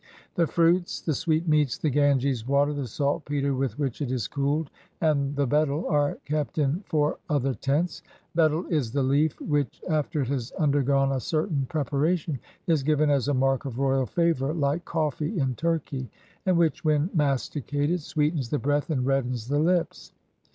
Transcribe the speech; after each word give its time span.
The 0.33 0.47
fruits, 0.47 0.99
the 0.99 1.13
sweetmeats, 1.13 1.77
the 1.77 1.91
Ganges 1.91 2.47
water, 2.47 2.73
the 2.73 2.87
saltpeter 2.87 3.53
with 3.53 3.77
which 3.77 4.01
it 4.01 4.11
is 4.11 4.27
cooled, 4.27 4.71
and 4.99 5.35
the 5.35 5.45
beile, 5.45 5.87
are 5.91 6.17
kept 6.25 6.57
in 6.57 6.79
four 6.87 7.19
other 7.29 7.53
tents. 7.53 8.01
Betle 8.35 8.65
is 8.71 8.91
the 8.91 9.03
leaf 9.03 9.39
which, 9.39 9.79
after 9.87 10.23
it 10.23 10.27
has 10.29 10.51
undergone 10.53 11.11
a 11.11 11.19
certain 11.19 11.67
preparation, 11.69 12.39
is 12.65 12.81
given 12.81 13.11
as 13.11 13.27
a 13.27 13.35
mark 13.35 13.63
of 13.65 13.77
royal 13.77 14.07
favor 14.07 14.55
(like 14.55 14.85
cofi'ee 14.85 15.37
in 15.37 15.53
Turkey), 15.53 16.09
and 16.47 16.57
which 16.57 16.83
when 16.83 17.11
masticated 17.13 18.01
sweetens 18.01 18.49
the 18.49 18.57
breath 18.57 18.89
and 18.89 19.05
reddens 19.05 19.49
the 19.49 19.59
lips. 19.59 20.13